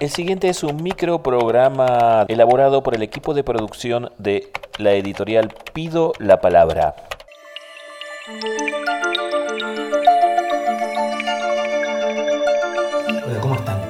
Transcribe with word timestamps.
El 0.00 0.10
siguiente 0.10 0.48
es 0.48 0.62
un 0.62 0.80
microprograma 0.80 2.24
elaborado 2.28 2.84
por 2.84 2.94
el 2.94 3.02
equipo 3.02 3.34
de 3.34 3.42
producción 3.42 4.12
de 4.16 4.48
la 4.78 4.92
editorial 4.92 5.52
Pido 5.72 6.12
la 6.20 6.40
Palabra. 6.40 6.94
Hola, 13.26 13.40
¿cómo 13.40 13.56
están? 13.56 13.80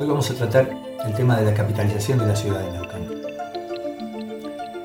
Hoy 0.00 0.06
vamos 0.08 0.28
a 0.28 0.34
tratar 0.34 0.68
el 1.06 1.14
tema 1.14 1.36
de 1.36 1.44
la 1.44 1.54
capitalización 1.54 2.18
de 2.18 2.26
la 2.26 2.34
ciudad 2.34 2.58
de 2.58 2.72
Neuquén. 2.72 3.22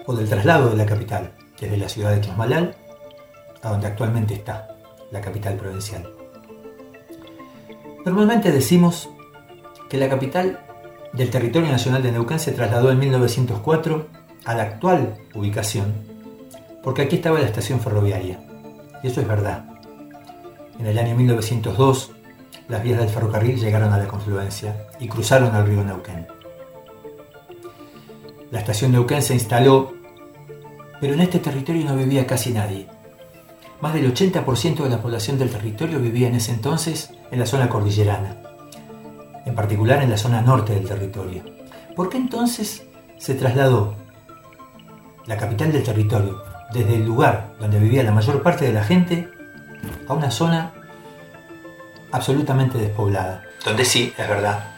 O 0.05 0.13
del 0.13 0.29
traslado 0.29 0.69
de 0.69 0.77
la 0.77 0.85
capital 0.85 1.31
desde 1.59 1.77
la 1.77 1.89
ciudad 1.89 2.11
de 2.11 2.21
Chosmalal 2.21 2.75
a 3.63 3.69
donde 3.71 3.87
actualmente 3.87 4.35
está, 4.35 4.67
la 5.09 5.19
capital 5.19 5.55
provincial. 5.55 6.07
Normalmente 8.05 8.51
decimos 8.51 9.09
que 9.89 9.97
la 9.97 10.09
capital 10.09 10.59
del 11.13 11.29
territorio 11.29 11.71
nacional 11.71 12.03
de 12.03 12.11
Neuquén 12.11 12.39
se 12.39 12.51
trasladó 12.51 12.91
en 12.91 12.99
1904 12.99 14.07
a 14.43 14.53
la 14.53 14.63
actual 14.63 15.15
ubicación, 15.33 15.93
porque 16.83 17.03
aquí 17.03 17.17
estaba 17.17 17.39
la 17.39 17.45
estación 17.45 17.79
ferroviaria. 17.79 18.39
Y 19.03 19.07
eso 19.07 19.21
es 19.21 19.27
verdad. 19.27 19.65
En 20.79 20.87
el 20.87 20.97
año 20.97 21.15
1902, 21.15 22.11
las 22.67 22.83
vías 22.83 22.99
del 22.99 23.09
ferrocarril 23.09 23.59
llegaron 23.59 23.93
a 23.93 23.97
la 23.97 24.07
confluencia 24.07 24.87
y 24.99 25.07
cruzaron 25.07 25.55
al 25.55 25.67
río 25.67 25.83
Neuquén. 25.83 26.27
La 28.51 28.59
estación 28.59 28.91
Neuquén 28.91 29.21
se 29.21 29.33
instaló, 29.33 29.93
pero 30.99 31.13
en 31.13 31.21
este 31.21 31.39
territorio 31.39 31.85
no 31.85 31.95
vivía 31.95 32.27
casi 32.27 32.51
nadie. 32.51 32.87
Más 33.81 33.93
del 33.93 34.13
80% 34.13 34.83
de 34.83 34.89
la 34.89 35.01
población 35.01 35.37
del 35.37 35.49
territorio 35.49 35.99
vivía 35.99 36.27
en 36.27 36.35
ese 36.35 36.51
entonces 36.51 37.11
en 37.31 37.39
la 37.39 37.45
zona 37.45 37.69
cordillerana 37.69 38.44
en 39.55 39.61
particular 39.61 40.03
en 40.03 40.09
la 40.09 40.17
zona 40.17 40.41
norte 40.41 40.73
del 40.73 40.85
territorio. 40.85 41.41
¿Por 41.95 42.09
qué 42.09 42.17
entonces 42.17 42.83
se 43.17 43.35
trasladó 43.35 43.95
la 45.27 45.37
capital 45.37 45.71
del 45.71 45.81
territorio 45.81 46.43
desde 46.73 46.95
el 46.95 47.05
lugar 47.05 47.53
donde 47.57 47.79
vivía 47.79 48.03
la 48.03 48.11
mayor 48.11 48.43
parte 48.43 48.65
de 48.65 48.73
la 48.73 48.83
gente 48.83 49.29
a 50.09 50.13
una 50.13 50.29
zona 50.29 50.73
absolutamente 52.11 52.77
despoblada? 52.77 53.43
Donde 53.63 53.85
sí, 53.85 54.13
es 54.17 54.27
verdad, 54.27 54.71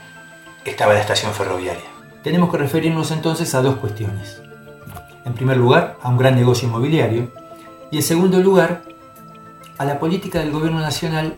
estaba 0.63 0.93
la 0.93 0.99
estación 0.99 1.33
ferroviaria. 1.33 1.89
Tenemos 2.21 2.51
que 2.51 2.57
referirnos 2.57 3.09
entonces 3.09 3.55
a 3.55 3.63
dos 3.63 3.77
cuestiones. 3.77 4.43
En 5.25 5.33
primer 5.33 5.57
lugar, 5.57 5.97
a 6.03 6.09
un 6.09 6.19
gran 6.19 6.35
negocio 6.35 6.67
inmobiliario 6.67 7.31
y 7.89 7.95
en 7.95 8.03
segundo 8.03 8.39
lugar, 8.41 8.83
a 9.79 9.85
la 9.85 9.97
política 9.97 10.37
del 10.37 10.51
gobierno 10.51 10.81
nacional 10.81 11.35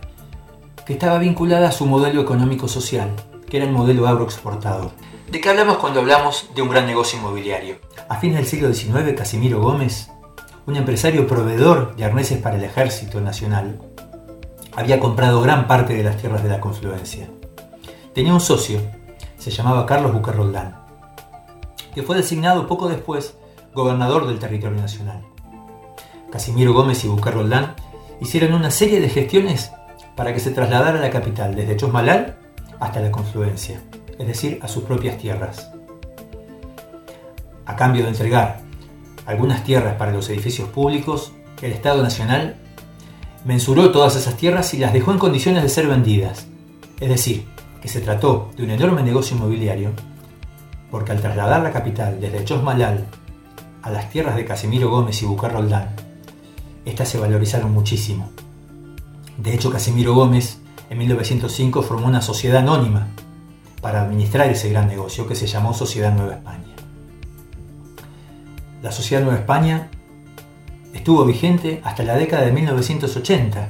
que 0.85 0.91
estaba 0.91 1.19
vinculada 1.19 1.69
a 1.69 1.71
su 1.71 1.85
modelo 1.85 2.19
económico-social, 2.19 3.11
que 3.49 3.57
era 3.57 3.65
el 3.65 3.71
modelo 3.71 4.07
agroexportador. 4.07 4.91
¿De 5.31 5.41
qué 5.41 5.49
hablamos 5.49 5.77
cuando 5.77 5.99
hablamos 5.99 6.49
de 6.55 6.61
un 6.61 6.69
gran 6.69 6.85
negocio 6.85 7.19
inmobiliario? 7.19 7.77
A 8.07 8.17
fines 8.17 8.37
del 8.37 8.47
siglo 8.47 8.73
XIX, 8.73 9.15
Casimiro 9.15 9.61
Gómez, 9.61 10.09
un 10.65 10.75
empresario 10.75 11.27
proveedor 11.27 11.95
de 11.95 12.05
arneses 12.05 12.39
para 12.39 12.55
el 12.55 12.63
ejército 12.63 13.21
nacional, 13.21 13.79
había 14.75 14.99
comprado 14.99 15.41
gran 15.41 15.67
parte 15.67 15.93
de 15.93 16.03
las 16.03 16.17
tierras 16.17 16.43
de 16.43 16.49
la 16.49 16.59
confluencia. 16.59 17.27
Tenía 18.13 18.33
un 18.33 18.39
socio, 18.39 18.79
se 19.37 19.51
llamaba 19.51 19.85
Carlos 19.85 20.13
Bucarroldán, 20.13 20.77
que 21.93 22.03
fue 22.03 22.15
designado 22.15 22.67
poco 22.67 22.87
después 22.87 23.35
gobernador 23.73 24.27
del 24.27 24.39
territorio 24.39 24.79
nacional. 24.79 25.21
Casimiro 26.31 26.73
Gómez 26.73 27.03
y 27.03 27.07
Bucarroldán 27.07 27.75
hicieron 28.21 28.53
una 28.53 28.71
serie 28.71 28.99
de 28.99 29.09
gestiones 29.09 29.71
para 30.15 30.33
que 30.33 30.39
se 30.39 30.51
trasladara 30.51 30.99
a 30.99 31.01
la 31.01 31.09
capital 31.09 31.55
desde 31.55 31.77
Chosmalal 31.77 32.38
hasta 32.79 33.01
la 33.01 33.11
confluencia, 33.11 33.81
es 34.17 34.27
decir, 34.27 34.59
a 34.61 34.67
sus 34.67 34.83
propias 34.83 35.17
tierras. 35.17 35.71
A 37.65 37.75
cambio 37.75 38.03
de 38.03 38.09
entregar 38.09 38.61
algunas 39.25 39.63
tierras 39.63 39.95
para 39.95 40.11
los 40.11 40.29
edificios 40.29 40.69
públicos, 40.69 41.33
el 41.61 41.71
Estado 41.71 42.01
Nacional 42.01 42.55
mensuró 43.45 43.91
todas 43.91 44.15
esas 44.15 44.37
tierras 44.37 44.73
y 44.73 44.77
las 44.77 44.93
dejó 44.93 45.11
en 45.11 45.19
condiciones 45.19 45.63
de 45.63 45.69
ser 45.69 45.87
vendidas. 45.87 46.47
Es 46.99 47.09
decir, 47.09 47.45
que 47.81 47.87
se 47.87 48.01
trató 48.01 48.51
de 48.57 48.63
un 48.63 48.71
enorme 48.71 49.03
negocio 49.03 49.37
inmobiliario, 49.37 49.91
porque 50.91 51.11
al 51.11 51.21
trasladar 51.21 51.61
la 51.61 51.71
capital 51.71 52.19
desde 52.19 52.43
Chosmalal 52.43 53.05
a 53.81 53.91
las 53.91 54.09
tierras 54.09 54.35
de 54.35 54.45
Casimiro 54.45 54.89
Gómez 54.89 55.21
y 55.21 55.25
Bucar 55.25 55.53
Roldán, 55.53 55.95
estas 56.85 57.09
se 57.09 57.17
valorizaron 57.17 57.71
muchísimo. 57.71 58.31
De 59.37 59.53
hecho, 59.53 59.71
Casimiro 59.71 60.13
Gómez 60.13 60.59
en 60.89 60.97
1905 60.97 61.81
formó 61.83 62.07
una 62.07 62.21
sociedad 62.21 62.61
anónima 62.61 63.07
para 63.81 64.01
administrar 64.01 64.49
ese 64.49 64.69
gran 64.69 64.87
negocio 64.87 65.27
que 65.27 65.35
se 65.35 65.47
llamó 65.47 65.73
Sociedad 65.73 66.13
Nueva 66.13 66.35
España. 66.35 66.75
La 68.81 68.91
Sociedad 68.91 69.23
Nueva 69.23 69.39
España 69.39 69.89
estuvo 70.93 71.25
vigente 71.25 71.81
hasta 71.83 72.03
la 72.03 72.15
década 72.15 72.45
de 72.45 72.51
1980. 72.51 73.69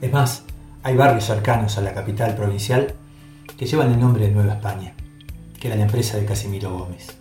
Es 0.00 0.12
más, 0.12 0.44
hay 0.82 0.96
barrios 0.96 1.24
cercanos 1.24 1.76
a 1.78 1.82
la 1.82 1.94
capital 1.94 2.34
provincial 2.34 2.94
que 3.56 3.66
llevan 3.66 3.92
el 3.92 4.00
nombre 4.00 4.26
de 4.26 4.32
Nueva 4.32 4.54
España, 4.54 4.94
que 5.58 5.68
era 5.68 5.76
la 5.76 5.84
empresa 5.84 6.16
de 6.16 6.24
Casimiro 6.24 6.72
Gómez. 6.72 7.18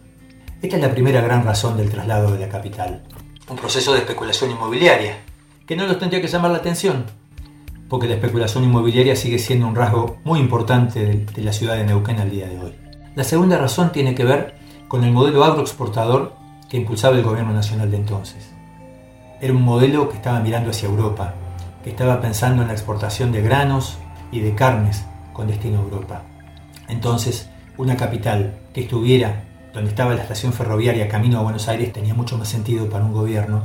Esta 0.62 0.76
es 0.76 0.82
la 0.82 0.92
primera 0.92 1.22
gran 1.22 1.44
razón 1.44 1.78
del 1.78 1.90
traslado 1.90 2.32
de 2.32 2.40
la 2.40 2.50
capital. 2.50 3.04
Un 3.50 3.58
proceso 3.58 3.94
de 3.94 4.00
especulación 4.00 4.52
inmobiliaria 4.52 5.18
que 5.66 5.76
no 5.76 5.88
nos 5.88 6.00
tendría 6.00 6.22
que 6.22 6.28
llamar 6.28 6.52
la 6.52 6.58
atención, 6.58 7.06
porque 7.90 8.08
la 8.08 8.14
especulación 8.14 8.64
inmobiliaria 8.64 9.16
sigue 9.16 9.40
siendo 9.40 9.68
un 9.68 9.76
rasgo 9.76 10.18
muy 10.24 10.40
importante 10.40 11.26
de, 11.26 11.42
la 11.42 11.52
ciudad 11.52 11.76
de 11.76 11.84
Neuquén 11.84 12.20
al 12.20 12.30
día 12.30 12.48
de 12.48 12.60
hoy. 12.60 12.76
La 13.16 13.24
segunda 13.24 13.58
razón 13.58 13.92
tiene 13.92 14.14
que 14.14 14.24
ver 14.24 14.56
con 14.88 15.04
el 15.04 15.12
modelo 15.12 15.44
agroexportador 15.44 16.34
que 16.70 16.78
impulsaba 16.78 17.18
el 17.18 17.24
gobierno 17.24 17.52
nacional 17.52 17.90
de 17.90 17.98
entonces. 17.98 18.52
Era 19.42 19.54
un 19.54 19.64
modelo 19.64 20.08
que 20.08 20.18
estaba 20.18 20.40
mirando 20.40 20.70
hacia 20.70 20.88
Europa, 20.88 21.34
que 21.84 21.90
estaba 21.90 22.22
pensando 22.22 22.62
en 22.62 22.68
la 22.68 22.74
exportación 22.76 23.32
de 23.32 23.42
granos 23.42 23.98
y 24.32 24.42
de 24.42 24.54
carnes 24.54 25.04
con 25.34 25.48
destino 25.48 25.80
a 25.80 25.84
Europa. 25.84 26.22
Entonces, 26.88 27.50
una 27.78 27.98
capital 27.98 28.60
que 28.74 28.82
estuviera 28.82 29.46
donde 29.74 29.90
estaba 29.90 30.14
la 30.14 30.22
estación 30.22 30.54
ferroviaria 30.54 31.08
camino 31.08 31.40
a 31.40 31.44
Buenos 31.44 31.68
Aires 31.68 31.94
tenía 31.94 32.14
mucho 32.14 32.38
más 32.38 32.50
sentido 32.50 32.90
para 32.90 33.04
un 33.04 33.14
gobierno 33.14 33.64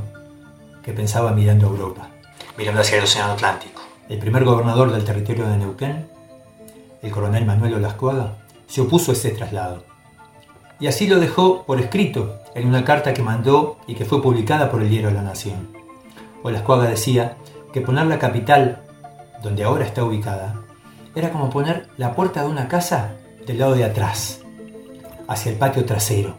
que 0.83 0.93
pensaba 0.93 1.31
mirando 1.31 1.67
a 1.67 1.69
Europa, 1.69 2.09
mirando 2.57 2.81
hacia 2.81 2.97
el 2.97 3.03
Océano 3.03 3.33
Atlántico. 3.33 3.84
El 4.07 4.19
primer 4.19 4.43
gobernador 4.43 4.91
del 4.91 5.03
territorio 5.03 5.47
de 5.47 5.57
Neuquén, 5.57 6.07
el 7.01 7.09
coronel 7.09 7.43
Manuel 7.43 7.73
Olascuaga, 7.73 8.37
se 8.67 8.81
opuso 8.81 9.09
a 9.09 9.15
ese 9.15 9.31
traslado. 9.31 9.83
Y 10.79 10.85
así 10.85 11.07
lo 11.07 11.19
dejó 11.19 11.63
por 11.63 11.79
escrito 11.79 12.39
en 12.53 12.67
una 12.67 12.85
carta 12.85 13.15
que 13.15 13.23
mandó 13.23 13.79
y 13.87 13.95
que 13.95 14.05
fue 14.05 14.21
publicada 14.21 14.69
por 14.69 14.83
el 14.83 14.89
Diario 14.89 15.09
la 15.09 15.23
Nación. 15.23 15.75
Olascuaga 16.43 16.87
decía 16.87 17.37
que 17.73 17.81
poner 17.81 18.05
la 18.05 18.19
capital, 18.19 18.83
donde 19.41 19.63
ahora 19.63 19.85
está 19.85 20.03
ubicada, 20.03 20.61
era 21.15 21.31
como 21.31 21.49
poner 21.49 21.89
la 21.97 22.13
puerta 22.13 22.43
de 22.43 22.49
una 22.49 22.67
casa 22.67 23.15
del 23.47 23.57
lado 23.57 23.73
de 23.73 23.85
atrás, 23.85 24.41
hacia 25.27 25.51
el 25.51 25.57
patio 25.57 25.83
trasero, 25.83 26.37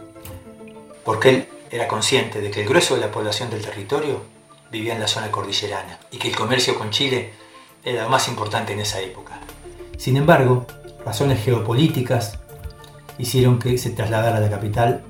porque 1.04 1.30
él 1.30 1.48
era 1.72 1.88
consciente 1.88 2.40
de 2.40 2.52
que 2.52 2.62
el 2.62 2.68
grueso 2.68 2.94
de 2.94 3.00
la 3.00 3.10
población 3.10 3.50
del 3.50 3.62
territorio 3.62 4.22
vivía 4.70 4.94
en 4.94 5.00
la 5.00 5.08
zona 5.08 5.32
cordillerana 5.32 5.98
y 6.12 6.18
que 6.18 6.28
el 6.28 6.36
comercio 6.36 6.78
con 6.78 6.90
Chile 6.90 7.32
era 7.86 8.08
más 8.08 8.28
importante 8.28 8.72
en 8.72 8.80
esa 8.80 9.00
época. 9.00 9.40
Sin 9.96 10.16
embargo, 10.16 10.66
razones 11.04 11.42
geopolíticas 11.42 12.38
hicieron 13.16 13.58
que 13.58 13.78
se 13.78 13.90
trasladara 13.90 14.36
a 14.36 14.40
la 14.40 14.50
capital 14.50 15.02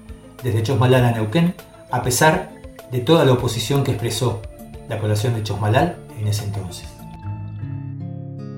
desde 0.44 0.62
Chosmalal 0.62 1.04
a 1.04 1.12
Neuquén, 1.12 1.54
a 1.90 2.02
pesar 2.02 2.52
de 2.92 3.00
toda 3.00 3.24
la 3.24 3.32
oposición 3.32 3.82
que 3.82 3.92
expresó 3.92 4.42
la 4.88 5.00
población 5.00 5.34
de 5.34 5.42
Chosmalal 5.42 5.96
en 6.20 6.28
ese 6.28 6.44
entonces. 6.44 6.86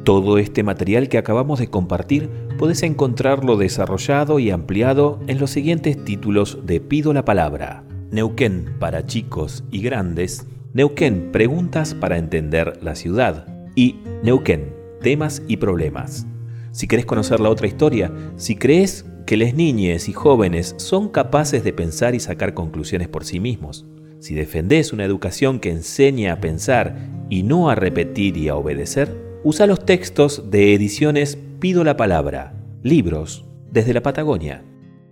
Todo 0.05 0.39
este 0.39 0.63
material 0.63 1.09
que 1.09 1.19
acabamos 1.19 1.59
de 1.61 1.71
compartir 1.71 2.31
puedes 2.59 2.83
encontrarlo 2.83 3.57
desarrollado 3.57 4.39
y 4.39 4.51
ampliado 4.51 5.21
en 5.29 5.39
los 5.39 5.51
siguientes 5.51 6.05
títulos 6.05 6.59
de 6.65 6.81
Pido 6.81 7.13
la 7.13 7.25
Palabra. 7.25 7.85
Neuquén 8.11 8.77
para 8.81 9.07
chicos 9.07 9.65
y 9.71 9.81
grandes 9.81 10.47
Neuquén, 10.75 11.31
preguntas 11.33 11.95
para 11.95 12.19
entender 12.19 12.79
la 12.83 12.95
ciudad. 12.95 13.58
Y 13.79 13.95
Neuquén, 14.25 14.75
temas 15.03 15.41
y 15.47 15.59
problemas. 15.59 16.27
Si 16.73 16.89
querés 16.89 17.07
conocer 17.07 17.39
la 17.39 17.49
otra 17.49 17.69
historia, 17.69 18.11
si 18.35 18.57
crees 18.57 19.07
que 19.25 19.37
las 19.37 19.55
niñas 19.55 20.09
y 20.09 20.13
jóvenes 20.13 20.75
son 20.79 21.09
capaces 21.09 21.63
de 21.63 21.73
pensar 21.73 22.17
y 22.17 22.19
sacar 22.19 22.55
conclusiones 22.55 23.07
por 23.07 23.25
sí 23.25 23.39
mismos, 23.39 23.87
si 24.19 24.35
defendés 24.35 24.93
una 24.93 25.05
educación 25.05 25.61
que 25.61 25.71
enseña 25.71 26.33
a 26.33 26.41
pensar 26.41 27.09
y 27.31 27.45
no 27.45 27.71
a 27.71 27.77
repetir 27.77 28.37
y 28.37 28.49
a 28.49 28.57
obedecer, 28.57 29.17
usa 29.45 29.69
los 29.69 29.87
textos 29.87 30.51
de 30.51 30.75
ediciones 30.75 31.39
Pido 31.61 31.85
la 31.85 31.97
Palabra, 31.97 32.55
libros 32.83 33.45
desde 33.71 33.95
la 33.95 34.03
Patagonia. 34.03 34.65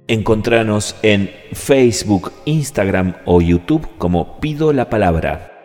Encontranos 0.09 0.97
en 1.05 1.31
Facebook, 1.53 2.33
Instagram 2.47 3.15
o 3.27 3.41
YouTube 3.41 3.87
como 3.99 4.41
Pido 4.41 4.73
la 4.73 4.91
Palabra. 4.91 5.56